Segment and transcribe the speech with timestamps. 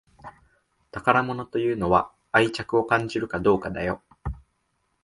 [0.89, 4.01] 宝物というのは愛着を感じるかどうかだよ